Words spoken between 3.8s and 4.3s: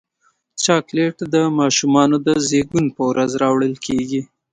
کېږي.